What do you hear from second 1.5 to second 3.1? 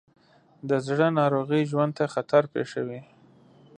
ژوند ته خطر پېښوي.